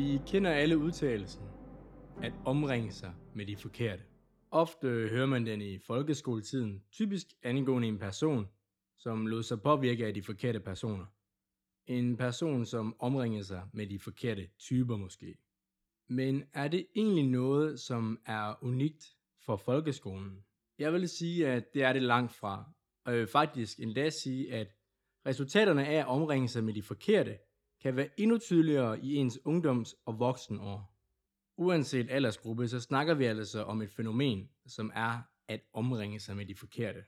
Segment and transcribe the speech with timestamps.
[0.00, 1.42] Vi kender alle udtalelsen
[2.22, 4.02] at omringe sig med de forkerte.
[4.50, 8.48] Ofte hører man den i folkeskoletiden, typisk angående en person,
[8.98, 11.06] som lod sig påvirke af de forkerte personer.
[11.86, 15.34] En person, som omringer sig med de forkerte typer måske.
[16.08, 20.44] Men er det egentlig noget, som er unikt for folkeskolen?
[20.78, 22.64] Jeg vil sige, at det er det langt fra.
[23.04, 24.68] Og jeg vil faktisk endda sige, at
[25.26, 27.38] resultaterne af at omringe sig med de forkerte
[27.82, 30.96] kan være endnu tydeligere i ens ungdoms- og voksenår.
[31.56, 36.46] Uanset aldersgruppe, så snakker vi altså om et fænomen, som er at omringe sig med
[36.46, 37.04] de forkerte.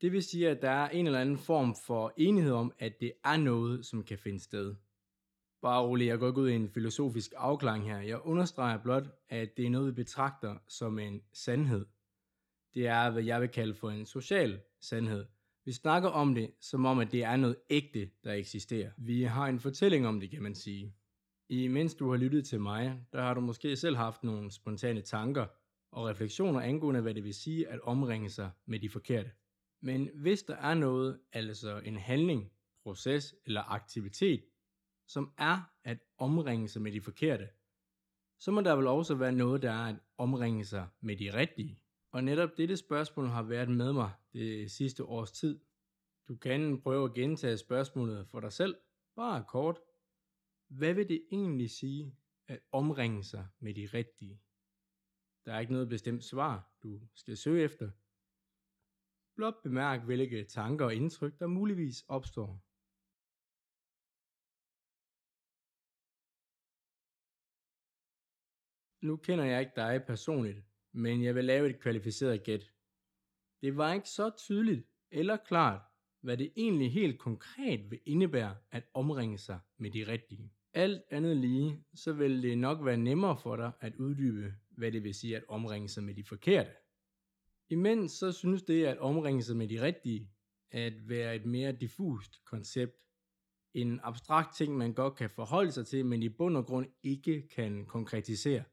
[0.00, 3.12] Det vil sige, at der er en eller anden form for enighed om, at det
[3.24, 4.74] er noget, som kan finde sted.
[5.62, 8.00] Bare rolig, jeg går ikke ud i en filosofisk afklaring her.
[8.00, 11.86] Jeg understreger blot, at det er noget, vi betragter som en sandhed.
[12.74, 15.26] Det er, hvad jeg vil kalde for en social sandhed.
[15.64, 18.90] Vi snakker om det, som om, at det er noget ægte, der eksisterer.
[18.96, 20.94] Vi har en fortælling om det, kan man sige.
[21.48, 25.00] I mens du har lyttet til mig, der har du måske selv haft nogle spontane
[25.00, 25.46] tanker
[25.92, 29.30] og refleksioner angående, hvad det vil sige at omringe sig med de forkerte.
[29.82, 34.44] Men hvis der er noget, altså en handling, proces eller aktivitet,
[35.08, 37.48] som er at omringe sig med de forkerte,
[38.40, 41.78] så må der vel også være noget, der er at omringe sig med de rigtige.
[42.12, 45.60] Og netop dette spørgsmål har været med mig det sidste års tid.
[46.28, 48.76] Du kan prøve at gentage spørgsmålet for dig selv,
[49.16, 49.80] bare kort.
[50.68, 52.16] Hvad vil det egentlig sige
[52.46, 54.40] at omringe sig med de rigtige?
[55.44, 57.90] Der er ikke noget bestemt svar, du skal søge efter.
[59.36, 62.64] Blot bemærk, hvilke tanker og indtryk, der muligvis opstår.
[69.06, 72.72] Nu kender jeg ikke dig personligt, men jeg vil lave et kvalificeret gæt.
[73.62, 75.80] Det var ikke så tydeligt eller klart,
[76.20, 80.52] hvad det egentlig helt konkret vil indebære at omringe sig med de rigtige.
[80.74, 85.02] Alt andet lige, så vil det nok være nemmere for dig at uddybe, hvad det
[85.02, 86.70] vil sige at omringe sig med de forkerte.
[87.68, 90.30] Imens så synes det at omringe sig med de rigtige
[90.70, 93.06] at være et mere diffust koncept.
[93.74, 97.48] En abstrakt ting, man godt kan forholde sig til, men i bund og grund ikke
[97.48, 98.64] kan konkretisere.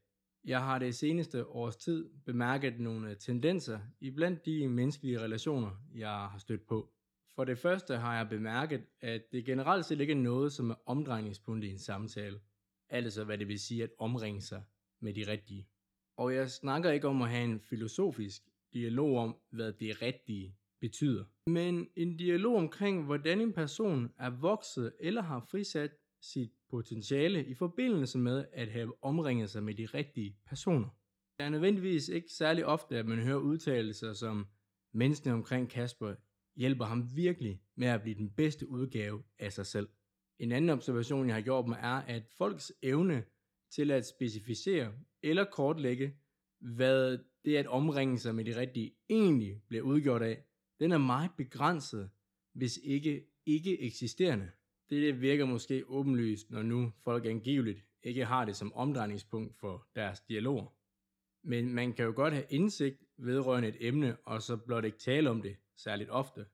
[0.44, 6.10] Jeg har det seneste års tid bemærket nogle tendenser i blandt de menneskelige relationer, jeg
[6.10, 6.92] har stødt på.
[7.34, 10.74] For det første har jeg bemærket, at det generelt set ikke er noget, som er
[10.86, 12.40] omdrejningspunkt i en samtale.
[12.88, 14.62] Altså hvad det vil sige at omringe sig
[15.00, 15.68] med de rigtige.
[16.16, 18.42] Og jeg snakker ikke om at have en filosofisk
[18.72, 21.24] dialog om, hvad det rigtige betyder.
[21.46, 25.90] Men en dialog omkring, hvordan en person er vokset eller har frisat
[26.20, 30.88] sit potentiale i forbindelse med at have omringet sig med de rigtige personer.
[31.38, 34.46] Det er nødvendigvis ikke særlig ofte, at man hører udtalelser som
[34.92, 36.14] menneskene omkring Kasper
[36.56, 39.88] hjælper ham virkelig med at blive den bedste udgave af sig selv.
[40.38, 43.24] En anden observation, jeg har gjort mig, er, at folks evne
[43.70, 44.92] til at specificere
[45.22, 46.16] eller kortlægge,
[46.60, 50.44] hvad det at omringe sig med de rigtige egentlig bliver udgjort af,
[50.80, 52.10] den er meget begrænset,
[52.52, 54.50] hvis ikke ikke eksisterende.
[54.90, 60.20] Det virker måske åbenlyst, når nu folk angiveligt ikke har det som omdrejningspunkt for deres
[60.20, 60.66] dialoger.
[61.42, 65.30] Men man kan jo godt have indsigt vedrørende et emne, og så blot ikke tale
[65.30, 66.46] om det særligt ofte.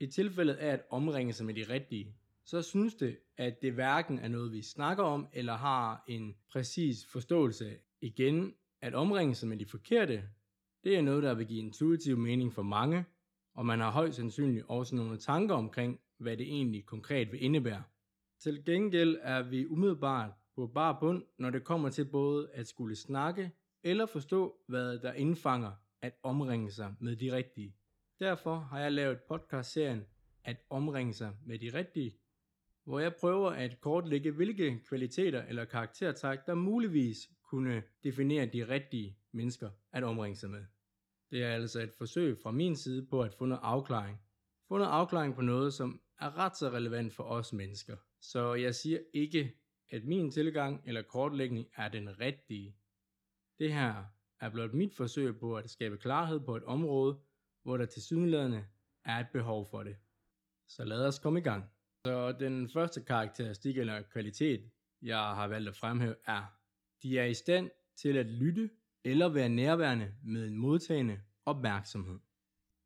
[0.00, 4.18] I tilfældet af at omringe sig med de rigtige, så synes det, at det hverken
[4.18, 7.80] er noget, vi snakker om, eller har en præcis forståelse af.
[8.00, 10.28] Igen, at omringe sig med de forkerte,
[10.84, 13.04] det er noget, der vil give intuitiv mening for mange,
[13.54, 17.82] og man har højst sandsynligt også nogle tanker omkring, hvad det egentlig konkret vil indebære.
[18.40, 22.96] Til gengæld er vi umiddelbart på bar bund, når det kommer til både at skulle
[22.96, 23.50] snakke
[23.82, 27.74] eller forstå, hvad der indfanger at omringe sig med de rigtige.
[28.20, 30.06] Derfor har jeg lavet podcast-serien
[30.44, 32.14] At omringe sig med de rigtige,
[32.84, 39.18] hvor jeg prøver at kortlægge, hvilke kvaliteter eller karaktertræk, der muligvis kunne definere de rigtige
[39.32, 40.64] mennesker at omringe sig med.
[41.30, 44.18] Det er altså et forsøg fra min side på at få noget afklaring
[44.68, 47.96] fundet afklaring på noget, som er ret så relevant for os mennesker.
[48.20, 49.54] Så jeg siger ikke,
[49.90, 52.76] at min tilgang eller kortlægning er den rigtige.
[53.58, 54.04] Det her
[54.40, 57.20] er blot mit forsøg på at skabe klarhed på et område,
[57.62, 58.64] hvor der til synligheden
[59.04, 59.96] er et behov for det.
[60.68, 61.64] Så lad os komme i gang.
[62.06, 64.70] Så den første karakteristik eller kvalitet,
[65.02, 66.44] jeg har valgt at fremhæve, er,
[67.02, 68.70] de er i stand til at lytte
[69.04, 72.18] eller være nærværende med en modtagende opmærksomhed.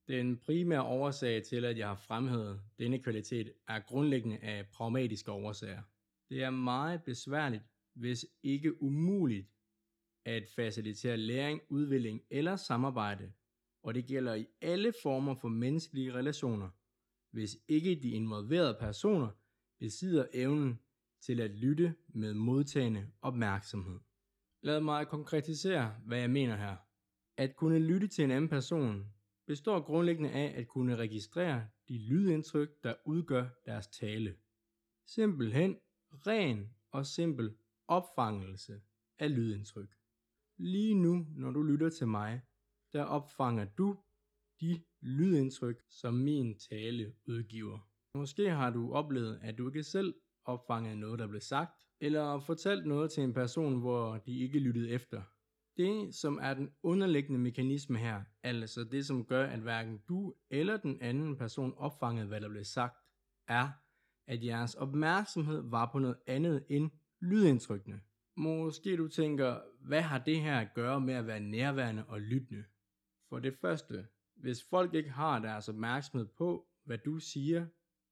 [0.09, 5.83] Den primære årsag til, at jeg har fremhævet denne kvalitet, er grundlæggende af pragmatiske årsager.
[6.29, 7.63] Det er meget besværligt,
[7.95, 9.47] hvis ikke umuligt,
[10.25, 13.33] at facilitere læring, udvikling eller samarbejde,
[13.83, 16.69] og det gælder i alle former for menneskelige relationer,
[17.31, 19.29] hvis ikke de involverede personer
[19.79, 20.79] besidder evnen
[21.21, 23.99] til at lytte med modtagende opmærksomhed.
[24.63, 26.77] Lad mig konkretisere, hvad jeg mener her.
[27.37, 29.13] At kunne lytte til en anden person
[29.47, 34.37] består grundlæggende af at kunne registrere de lydindtryk, der udgør deres tale.
[35.07, 35.79] Simpelthen
[36.13, 37.57] ren og simpel
[37.89, 38.81] opfangelse
[39.19, 39.95] af lydindtryk.
[40.59, 42.41] Lige nu, når du lytter til mig,
[42.93, 43.99] der opfanger du
[44.61, 47.79] de lydindtryk, som min tale udgiver.
[48.15, 52.87] Måske har du oplevet, at du ikke selv opfangede noget, der blev sagt, eller fortalt
[52.87, 55.23] noget til en person, hvor de ikke lyttede efter.
[55.77, 60.77] Det, som er den underliggende mekanisme her, altså det, som gør, at hverken du eller
[60.77, 62.97] den anden person opfangede, hvad der blev sagt,
[63.49, 63.69] er,
[64.27, 66.91] at jeres opmærksomhed var på noget andet end
[67.21, 68.01] lydindtrykkene.
[68.37, 72.65] Måske du tænker, hvad har det her at gøre med at være nærværende og lyttende?
[73.29, 77.67] For det første, hvis folk ikke har deres opmærksomhed på, hvad du siger,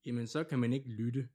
[0.06, 1.28] jamen så kan man ikke lytte.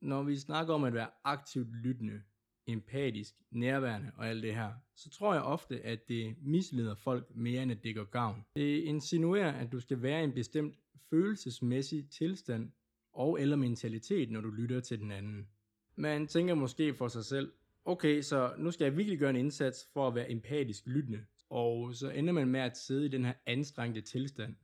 [0.00, 2.22] Når vi snakker om at være aktivt lyttende,
[2.66, 7.62] empatisk, nærværende og alt det her, så tror jeg ofte, at det misleder folk mere
[7.62, 8.44] end at det gør gavn.
[8.56, 10.74] Det insinuerer, at du skal være i en bestemt
[11.10, 12.72] følelsesmæssig tilstand
[13.12, 15.48] og eller mentalitet, når du lytter til den anden.
[15.96, 17.52] Man tænker måske for sig selv,
[17.84, 21.94] okay, så nu skal jeg virkelig gøre en indsats for at være empatisk lyttende, og
[21.94, 24.54] så ender man med at sidde i den her anstrengte tilstand.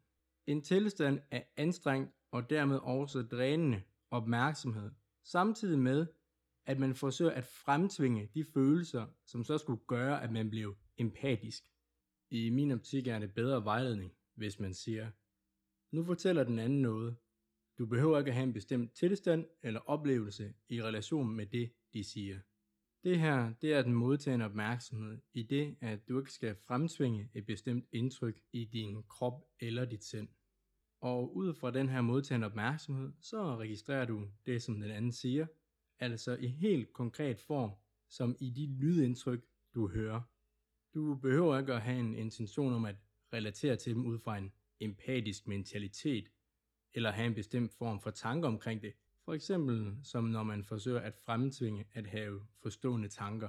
[0.46, 4.90] En tilstand af anstrengt og dermed også drænende opmærksomhed,
[5.24, 6.06] samtidig med,
[6.66, 11.64] at man forsøger at fremtvinge de følelser, som så skulle gøre, at man blev empatisk.
[12.30, 15.10] I min optik er det bedre vejledning, hvis man siger,
[15.90, 17.16] nu fortæller den anden noget.
[17.78, 22.04] Du behøver ikke at have en bestemt tilstand eller oplevelse i relation med det, de
[22.04, 22.40] siger.
[23.04, 27.46] Det her, det er den modtagende opmærksomhed i det, at du ikke skal fremtvinge et
[27.46, 30.28] bestemt indtryk i din krop eller dit sind.
[31.00, 35.46] Og ud fra den her modtagende opmærksomhed, så registrerer du det, som den anden siger,
[36.00, 37.70] altså i helt konkret form,
[38.08, 39.44] som i de lydindtryk,
[39.74, 40.20] du hører.
[40.94, 42.96] Du behøver ikke at have en intention om at
[43.32, 46.28] relatere til dem ud fra en empatisk mentalitet,
[46.94, 48.92] eller have en bestemt form for tanke omkring det,
[49.24, 53.48] for eksempel som når man forsøger at fremtvinge at have forstående tanker.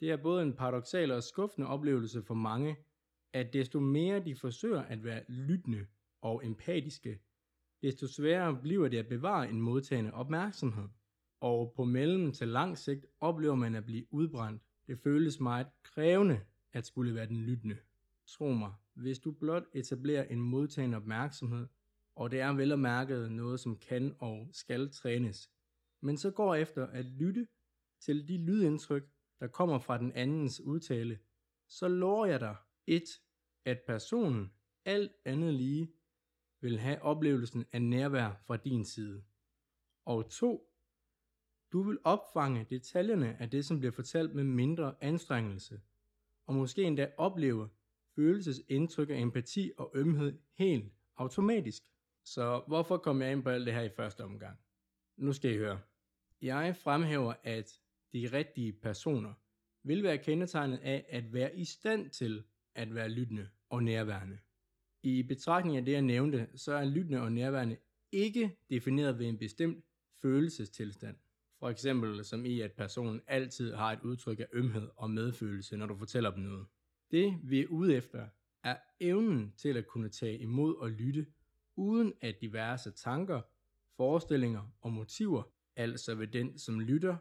[0.00, 2.76] Det er både en paradoxal og skuffende oplevelse for mange,
[3.32, 5.86] at desto mere de forsøger at være lyttende
[6.20, 7.18] og empatiske,
[7.82, 10.88] desto sværere bliver det at bevare en modtagende opmærksomhed.
[11.44, 14.62] Og på mellem til lang sigt oplever man at blive udbrændt.
[14.86, 16.40] Det føles meget krævende
[16.72, 17.76] at skulle være den lyttende.
[18.26, 21.66] Tro mig, hvis du blot etablerer en modtagende opmærksomhed,
[22.14, 25.50] og det er vel og mærket noget, som kan og skal trænes,
[26.00, 27.46] men så går efter at lytte
[28.00, 29.08] til de lydindtryk,
[29.40, 31.18] der kommer fra den andens udtale,
[31.68, 32.56] så lover jeg dig
[32.86, 33.20] et,
[33.64, 34.52] at personen
[34.84, 35.92] alt andet lige
[36.60, 39.24] vil have oplevelsen af nærvær fra din side.
[40.04, 40.73] Og to,
[41.74, 45.80] du vil opfange detaljerne af det, som bliver fortalt med mindre anstrengelse,
[46.46, 47.68] og måske endda opleve
[48.14, 51.82] følelsesindtryk af empati og ømhed helt automatisk.
[52.24, 54.58] Så hvorfor kom jeg ind på alt det her i første omgang?
[55.16, 55.80] Nu skal I høre.
[56.42, 57.80] Jeg fremhæver, at
[58.12, 59.32] de rigtige personer
[59.82, 62.44] vil være kendetegnet af at være i stand til
[62.74, 64.38] at være lyttende og nærværende.
[65.02, 67.76] I betragtning af det, jeg nævnte, så er lyttende og nærværende
[68.12, 69.84] ikke defineret ved en bestemt
[70.22, 71.16] følelsestilstand.
[71.64, 75.86] For eksempel som i, at personen altid har et udtryk af ømhed og medfølelse, når
[75.86, 76.66] du fortæller dem noget.
[77.10, 78.26] Det vi er ude efter,
[78.64, 81.26] er evnen til at kunne tage imod og lytte,
[81.76, 83.40] uden at diverse tanker,
[83.96, 85.42] forestillinger og motiver,
[85.76, 87.16] altså ved den som lytter,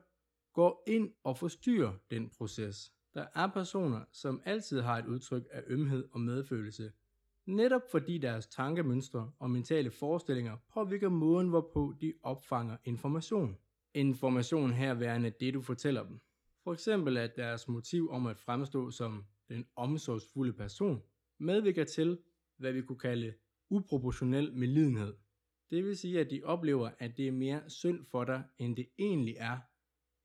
[0.53, 2.93] går ind og forstyrrer den proces.
[3.13, 6.91] Der er personer, som altid har et udtryk af ømhed og medfølelse,
[7.45, 13.57] netop fordi deres tankemønstre og mentale forestillinger påvirker måden, hvorpå de opfanger information.
[13.93, 16.19] Information her værende det, du fortæller dem.
[16.63, 21.01] For eksempel at deres motiv om at fremstå som den omsorgsfulde person
[21.39, 22.19] medvirker til,
[22.57, 23.33] hvad vi kunne kalde
[23.69, 25.13] uproportionel medlidenhed.
[25.69, 28.87] Det vil sige, at de oplever, at det er mere synd for dig, end det
[28.99, 29.57] egentlig er,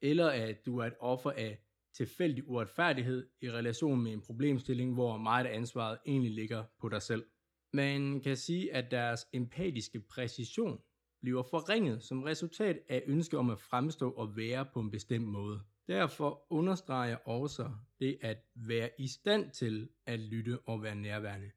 [0.03, 1.59] eller at du er et offer af
[1.95, 7.03] tilfældig uretfærdighed i relation med en problemstilling, hvor meget af ansvaret egentlig ligger på dig
[7.03, 7.27] selv.
[7.73, 10.81] Man kan sige, at deres empatiske præcision
[11.21, 15.61] bliver forringet som resultat af ønske om at fremstå og være på en bestemt måde.
[15.89, 17.71] Derfor understreger jeg også
[18.01, 21.51] det at være i stand til at lytte og være nærværende.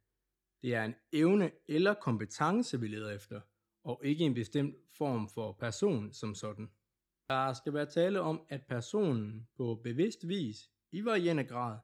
[0.61, 3.41] Det er en evne eller kompetence, vi leder efter,
[3.83, 6.71] og ikke en bestemt form for person som sådan.
[7.29, 11.77] Der skal være tale om, at personen på bevidst vis, i varierende grad,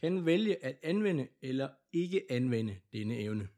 [0.00, 3.48] kan vælge at anvende eller ikke anvende denne evne.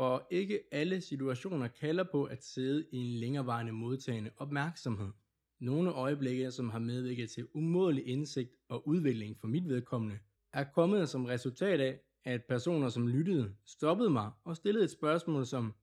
[0.00, 5.10] For ikke alle situationer kalder på at sidde i en længerevarende modtagende opmærksomhed.
[5.58, 10.18] Nogle øjeblikke, som har medvirket til umådelig indsigt og udvikling for mit vedkommende,
[10.52, 15.46] er kommet som resultat af, at personer, som lyttede, stoppede mig og stillede et spørgsmål
[15.46, 15.74] som,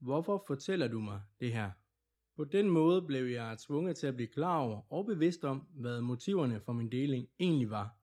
[0.00, 1.70] hvorfor fortæller du mig det her?
[2.36, 6.00] På den måde blev jeg tvunget til at blive klar over og bevidst om, hvad
[6.00, 7.96] motiverne for min deling egentlig var.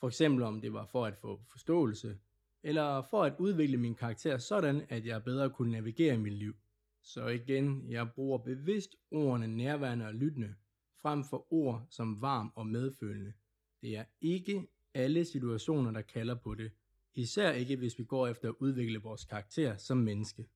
[0.00, 2.18] For eksempel om det var for at få forståelse,
[2.62, 6.56] eller for at udvikle min karakter sådan, at jeg bedre kunne navigere i mit liv.
[7.02, 10.54] Så igen, jeg bruger bevidst ordene nærværende og lyttende,
[11.02, 13.32] frem for ord som varm og medfølende.
[13.80, 16.72] Det er ikke alle situationer, der kalder på det,
[17.14, 20.46] især ikke hvis vi går efter at udvikle vores karakter som menneske.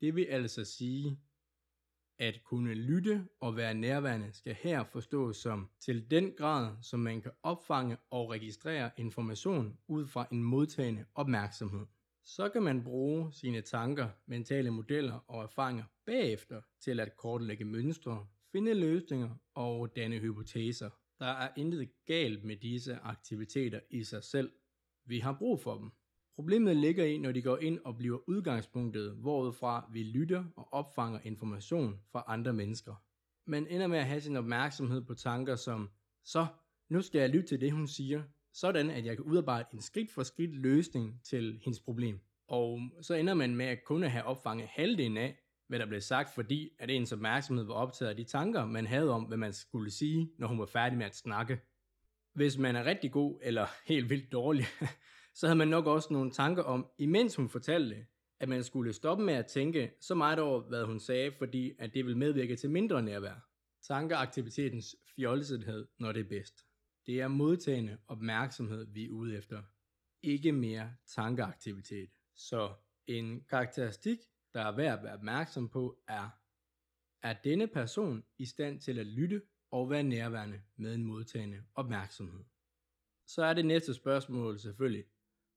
[0.00, 1.20] Det vil altså sige,
[2.18, 7.22] at kunne lytte og være nærværende skal her forstås som til den grad, som man
[7.22, 11.86] kan opfange og registrere information ud fra en modtagende opmærksomhed.
[12.24, 18.26] Så kan man bruge sine tanker, mentale modeller og erfaringer bagefter til at kortlægge mønstre,
[18.52, 20.90] finde løsninger og danne hypoteser.
[21.18, 24.52] Der er intet galt med disse aktiviteter i sig selv.
[25.04, 25.90] Vi har brug for dem.
[26.34, 31.20] Problemet ligger i, når de går ind og bliver udgangspunktet, hvorudfra vi lytter og opfanger
[31.24, 32.94] information fra andre mennesker.
[33.46, 35.90] Man ender med at have sin opmærksomhed på tanker som,
[36.24, 36.46] så
[36.88, 38.22] nu skal jeg lytte til det, hun siger,
[38.52, 42.20] sådan at jeg kan udarbejde en skridt for skridt løsning til hendes problem.
[42.48, 45.38] Og så ender man med at kun have opfanget halvdelen af,
[45.68, 49.10] hvad der blev sagt, fordi at ens opmærksomhed var optaget af de tanker, man havde
[49.10, 51.60] om, hvad man skulle sige, når hun var færdig med at snakke.
[52.32, 54.64] Hvis man er rigtig god eller helt vildt dårlig,
[55.34, 58.06] så havde man nok også nogle tanker om, imens hun fortalte
[58.40, 61.94] at man skulle stoppe med at tænke så meget over, hvad hun sagde, fordi at
[61.94, 63.48] det vil medvirke til mindre nærvær.
[63.82, 66.66] Tankeaktivitetens fjolsethed, når det er bedst.
[67.06, 69.62] Det er modtagende opmærksomhed, vi er ude efter.
[70.22, 72.10] Ikke mere tankeaktivitet.
[72.36, 72.74] Så
[73.06, 74.18] en karakteristik,
[74.54, 76.28] der er værd at være opmærksom på, er,
[77.22, 82.44] er denne person i stand til at lytte og være nærværende med en modtagende opmærksomhed?
[83.26, 85.04] Så er det næste spørgsmål selvfølgelig,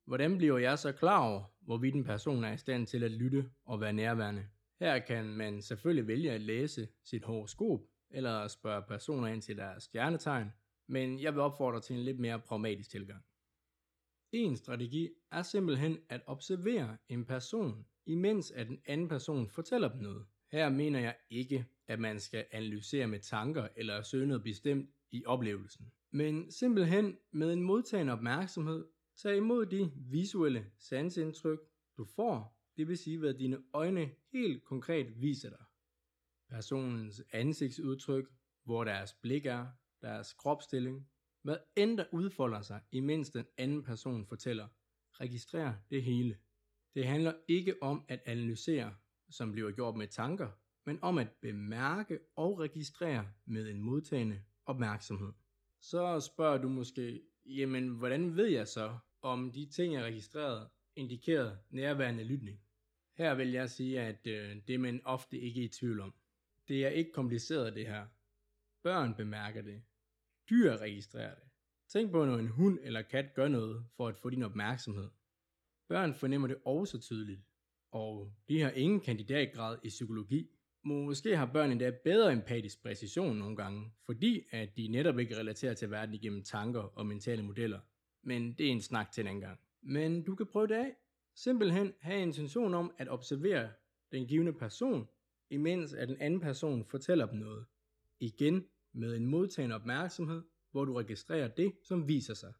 [0.08, 3.50] Hvordan bliver jeg så klar over, hvorvidt en person er i stand til at lytte
[3.66, 4.48] og være nærværende?
[4.80, 9.84] Her kan man selvfølgelig vælge at læse sit horoskop, eller spørge personer ind til deres
[9.84, 10.48] stjernetegn,
[10.88, 13.24] men jeg vil opfordre til en lidt mere pragmatisk tilgang.
[14.32, 20.02] En strategi er simpelthen at observere en person, imens at den anden person fortæller dem
[20.02, 20.26] noget.
[20.52, 25.26] Her mener jeg ikke, at man skal analysere med tanker eller søge noget bestemt i
[25.26, 28.86] oplevelsen, men simpelthen med en modtagende opmærksomhed
[29.18, 31.60] Tag imod de visuelle sansindtryk,
[31.98, 35.64] du får, det vil sige, hvad dine øjne helt konkret viser dig.
[36.50, 38.26] Personens ansigtsudtryk,
[38.64, 39.68] hvor deres blik er,
[40.02, 41.10] deres kropsstilling,
[41.42, 44.68] hvad end der udfolder sig, imens den anden person fortæller.
[45.12, 46.38] Registrer det hele.
[46.96, 48.96] Det handler ikke om at analysere,
[49.30, 50.50] som bliver gjort med tanker,
[50.86, 55.32] men om at bemærke og registrere med en modtagende opmærksomhed.
[55.82, 61.58] Så spørger du måske, jamen hvordan ved jeg så, om de ting, jeg registrerede, indikerede
[61.70, 62.60] nærværende lytning.
[63.18, 66.14] Her vil jeg sige, at øh, det er man ofte ikke i tvivl om.
[66.68, 68.06] Det er ikke kompliceret det her.
[68.84, 69.82] Børn bemærker det.
[70.50, 71.44] Dyr registrerer det.
[71.88, 75.10] Tænk på, når en hund eller kat gør noget for at få din opmærksomhed.
[75.88, 77.42] Børn fornemmer det også tydeligt,
[77.92, 80.50] og de har ingen kandidatgrad i psykologi.
[80.84, 85.74] Måske har børn endda bedre empatisk præcision nogle gange, fordi at de netop ikke relaterer
[85.74, 87.80] til verden igennem tanker og mentale modeller,
[88.28, 89.60] men det er en snak til en anden gang.
[89.82, 90.96] Men du kan prøve det af.
[91.36, 93.70] Simpelthen have intention om at observere
[94.12, 95.08] den givende person,
[95.50, 97.66] imens at den anden person fortæller dem noget.
[98.20, 102.54] Igen med en modtagende opmærksomhed, hvor du registrerer det, som viser sig.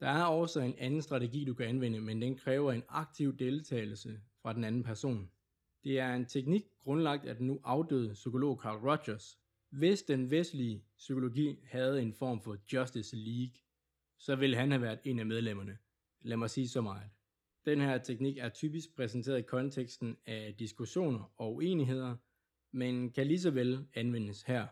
[0.00, 4.20] Der er også en anden strategi, du kan anvende, men den kræver en aktiv deltagelse
[4.42, 5.30] fra den anden person.
[5.84, 9.38] Det er en teknik grundlagt af den nu afdøde psykolog Carl Rogers.
[9.70, 13.54] Hvis den vestlige psykologi havde en form for Justice League,
[14.20, 15.78] så ville han have været en af medlemmerne.
[16.22, 17.10] Lad mig sige så meget.
[17.64, 22.16] Den her teknik er typisk præsenteret i konteksten af diskussioner og uenigheder,
[22.72, 24.66] men kan lige så vel anvendes her.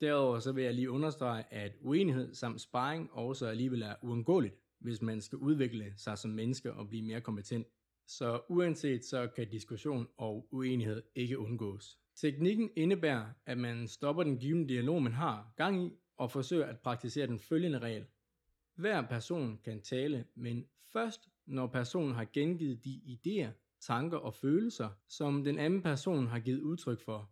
[0.00, 5.02] Derover så vil jeg lige understrege, at uenighed samt sparring også alligevel er uundgåeligt, hvis
[5.02, 7.66] man skal udvikle sig som menneske og blive mere kompetent.
[8.06, 11.98] Så uanset så kan diskussion og uenighed ikke undgås.
[12.16, 16.80] Teknikken indebærer, at man stopper den givende dialog, man har gang i, og forsøger at
[16.80, 18.06] praktisere den følgende regel.
[18.76, 24.88] Hver person kan tale, men først når personen har gengivet de idéer, tanker og følelser,
[25.08, 27.30] som den anden person har givet udtryk for.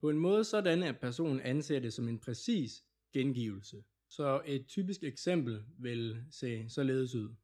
[0.00, 3.84] På en måde sådan, at personen anser det som en præcis gengivelse.
[4.10, 7.34] Så et typisk eksempel vil se således ud.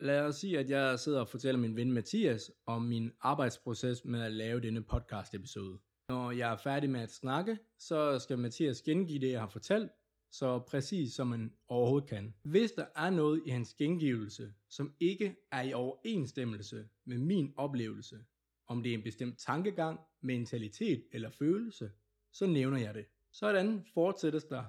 [0.00, 4.22] Lad os sige, at jeg sidder og fortæller min ven Mathias om min arbejdsproces med
[4.22, 5.78] at lave denne podcast episode.
[6.08, 9.90] Når jeg er færdig med at snakke, så skal Mathias gengive det, jeg har fortalt,
[10.38, 12.34] så præcis som man overhovedet kan.
[12.42, 18.24] Hvis der er noget i hans gengivelse, som ikke er i overensstemmelse med min oplevelse,
[18.66, 21.90] om det er en bestemt tankegang, mentalitet eller følelse,
[22.32, 23.06] så nævner jeg det.
[23.32, 24.64] Sådan fortsættes der,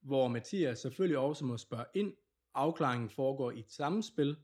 [0.00, 2.12] hvor Mathias selvfølgelig også må spørge ind.
[2.54, 4.36] Afklaringen foregår i et samspil,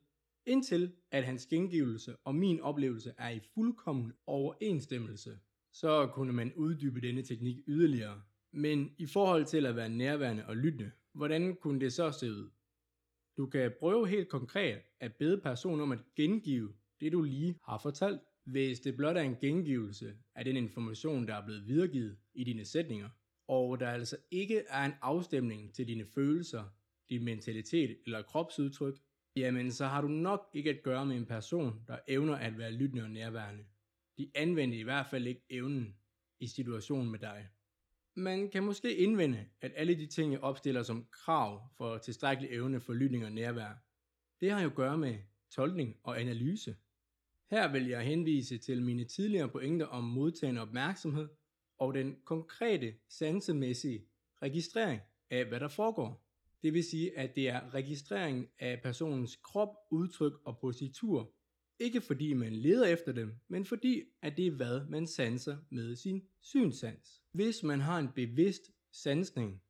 [0.47, 5.39] indtil at hans gengivelse og min oplevelse er i fuldkommen overensstemmelse.
[5.73, 8.23] Så kunne man uddybe denne teknik yderligere.
[8.59, 12.51] Men i forhold til at være nærværende og lyttende, hvordan kunne det så se ud?
[13.37, 17.79] Du kan prøve helt konkret at bede personen om at gengive det, du lige har
[17.79, 22.45] fortalt, hvis det blot er en gengivelse af den information, der er blevet videregivet i
[22.45, 23.09] dine sætninger,
[23.49, 26.65] og der altså ikke er en afstemning til dine følelser,
[27.11, 28.95] din mentalitet eller kropsudtryk,
[29.37, 32.73] jamen så har du nok ikke at gøre med en person, der evner at være
[32.73, 33.65] lyttende og nærværende.
[34.19, 35.97] De anvender i hvert fald ikke evnen
[36.41, 37.49] i situationen med dig.
[38.19, 42.81] Man kan måske indvende, at alle de ting, jeg opstiller som krav for tilstrækkelig evne
[42.81, 43.83] for lytning og nærvær,
[44.41, 45.19] det har jo at gøre med
[45.51, 46.77] tolkning og analyse.
[47.51, 51.29] Her vil jeg henvise til mine tidligere pointer om modtagende opmærksomhed
[51.79, 54.07] og den konkrete sansemæssige
[54.43, 56.27] registrering af, hvad der foregår.
[56.63, 61.36] Det vil sige, at det er registreringen af personens krop, udtryk og positur.
[61.79, 65.97] Ikke fordi man leder efter dem, men fordi at det er hvad man sanser med
[65.97, 67.23] sin synssans.
[67.33, 69.63] Hvis man har en bevidst sansning,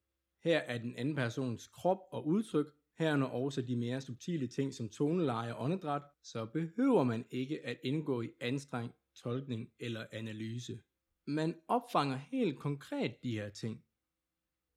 [0.45, 2.67] her er den anden persons krop og udtryk,
[2.99, 7.79] herunder også de mere subtile ting som toneleje og åndedræt, så behøver man ikke at
[7.83, 10.81] indgå i anstrengt tolkning eller analyse.
[11.27, 13.85] Man opfanger helt konkret de her ting.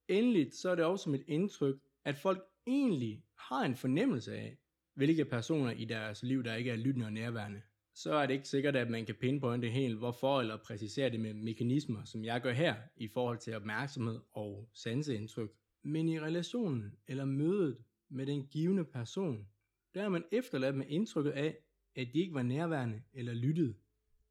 [0.07, 4.57] Endeligt så er det også mit indtryk, at folk egentlig har en fornemmelse af,
[4.99, 7.61] hvilke personer i deres liv, der ikke er lyttende og nærværende.
[7.93, 11.33] Så er det ikke sikkert, at man kan pinpointe helt hvorfor, eller præcisere det med
[11.33, 15.51] mekanismer, som jeg gør her, i forhold til opmærksomhed og sanseindtryk.
[15.83, 17.77] Men i relationen eller mødet
[18.09, 19.47] med den givende person,
[19.93, 21.57] der er man efterladt med indtrykket af,
[21.95, 23.73] at de ikke var nærværende eller lyttede.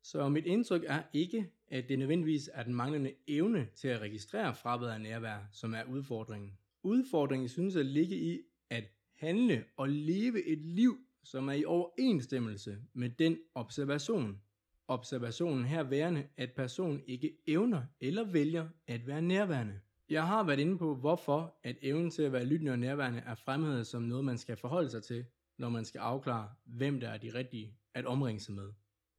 [0.02, 4.54] Så mit indtryk er ikke, at det nødvendigvis er den manglende evne til at registrere
[4.54, 6.52] fraværet af nærvær, som er udfordringen.
[6.82, 12.78] Udfordringen synes at ligge i at handle og leve et liv, som er i overensstemmelse
[12.92, 14.40] med den observation.
[14.88, 19.80] Observationen her værende, at personen ikke evner eller vælger at være nærværende.
[20.10, 23.34] Jeg har været inde på, hvorfor at evnen til at være lyttende og nærværende er
[23.34, 25.24] fremhævet som noget, man skal forholde sig til,
[25.58, 28.72] når man skal afklare, hvem der er de rigtige at omringe sig med.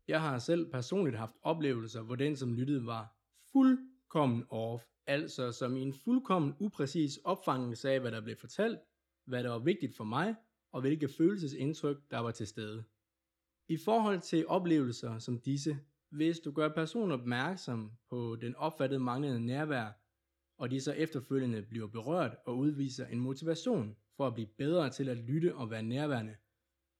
[0.07, 3.15] Jeg har selv personligt haft oplevelser, hvor den, som lyttede, var
[3.51, 8.79] fuldkommen off, altså som i en fuldkommen upræcis opfangelse af, hvad der blev fortalt,
[9.29, 10.35] hvad der var vigtigt for mig,
[10.71, 12.83] og hvilke følelsesindtryk, der var til stede.
[13.67, 19.45] I forhold til oplevelser som disse, hvis du gør personen opmærksom på den opfattede manglende
[19.45, 19.91] nærvær,
[20.57, 25.09] og de så efterfølgende bliver berørt og udviser en motivation for at blive bedre til
[25.09, 26.35] at lytte og være nærværende,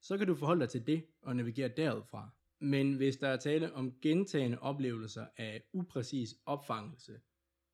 [0.02, 2.30] så kan du forholde dig til det og navigere derudfra.
[2.62, 7.20] Men hvis der er tale om gentagende oplevelser af upræcis opfangelse,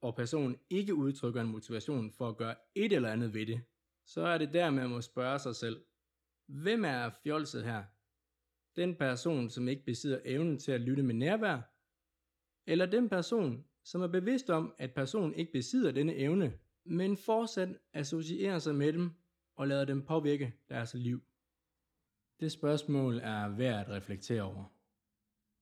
[0.02, 3.62] og personen ikke udtrykker en motivation for at gøre et eller andet ved det,
[4.06, 5.86] så er det der, man må spørge sig selv,
[6.48, 7.84] hvem er fjolset her?
[8.76, 11.62] Den person, som ikke besidder evnen til at lytte med nærvær?
[12.68, 17.78] Eller den person, som er bevidst om, at personen ikke besidder denne evne, men fortsat
[17.94, 19.12] associerer sig med dem
[19.56, 21.24] og lader dem påvirke deres liv?
[22.40, 24.66] Det spørgsmål er værd at reflektere over.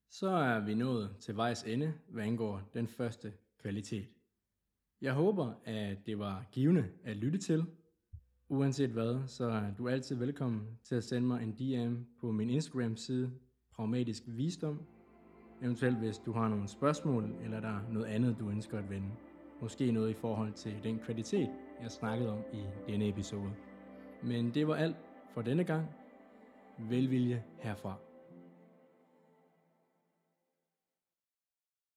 [0.10, 4.08] Så er vi nået til vejs ende, hvad angår den første kvalitet.
[5.02, 7.66] Jeg håber, at det var givende at lytte til.
[8.54, 12.50] Uanset hvad, så er du altid velkommen til at sende mig en DM på min
[12.50, 13.32] Instagram-side,
[13.76, 14.82] Pragmatisk Visdom.
[15.62, 19.08] Eventuelt hvis du har nogle spørgsmål, eller der er noget andet, du ønsker at vende.
[19.62, 21.50] Måske noget i forhold til den kvalitet,
[21.82, 23.52] jeg snakkede om i denne episode.
[24.24, 24.98] Men det var alt
[25.34, 25.86] for denne gang.
[26.90, 28.13] Velvilje herfra.